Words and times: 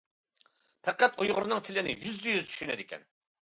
پەقەت 0.87 1.19
ئۇيغۇرنىڭ 1.25 1.61
تىلىنى 1.69 1.93
يۈزدە 1.99 2.35
يۈز 2.37 2.49
چۈشىنىدىكەن. 2.49 3.07